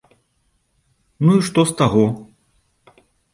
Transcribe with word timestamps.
Ну 1.25 1.31
і 1.41 1.43
што 1.49 1.61
з 1.73 1.77
таго? 1.83 2.05